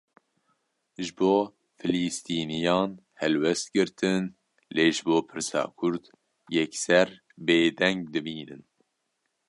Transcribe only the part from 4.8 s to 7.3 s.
ji bo pirsa Kurd, yekser